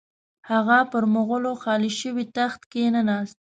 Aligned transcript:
هغه 0.51 0.77
پر 0.91 1.03
مغولو 1.13 1.51
خالي 1.63 1.91
شوي 2.01 2.25
تخت 2.37 2.61
کښې 2.71 2.83
نه 2.95 3.01
ناست. 3.09 3.37